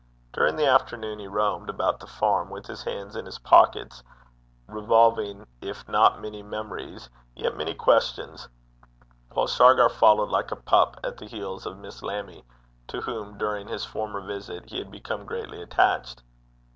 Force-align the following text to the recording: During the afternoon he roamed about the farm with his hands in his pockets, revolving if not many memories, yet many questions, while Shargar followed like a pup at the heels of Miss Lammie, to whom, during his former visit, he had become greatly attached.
During 0.33 0.55
the 0.55 0.65
afternoon 0.65 1.19
he 1.19 1.27
roamed 1.27 1.69
about 1.69 1.99
the 1.99 2.07
farm 2.07 2.49
with 2.49 2.65
his 2.65 2.81
hands 2.81 3.15
in 3.15 3.23
his 3.27 3.37
pockets, 3.37 4.01
revolving 4.65 5.45
if 5.61 5.87
not 5.87 6.19
many 6.21 6.41
memories, 6.41 7.07
yet 7.35 7.55
many 7.55 7.75
questions, 7.75 8.49
while 9.31 9.45
Shargar 9.45 9.89
followed 9.89 10.29
like 10.29 10.49
a 10.51 10.55
pup 10.55 10.99
at 11.03 11.17
the 11.17 11.27
heels 11.27 11.67
of 11.67 11.77
Miss 11.77 12.01
Lammie, 12.01 12.43
to 12.87 13.01
whom, 13.01 13.37
during 13.37 13.67
his 13.67 13.85
former 13.85 14.21
visit, 14.21 14.71
he 14.71 14.79
had 14.79 14.89
become 14.89 15.23
greatly 15.27 15.61
attached. 15.61 16.23